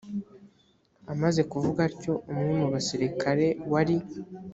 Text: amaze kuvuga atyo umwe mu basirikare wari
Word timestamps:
amaze 1.13 1.41
kuvuga 1.51 1.79
atyo 1.89 2.13
umwe 2.31 2.51
mu 2.61 2.67
basirikare 2.73 3.47
wari 3.71 3.97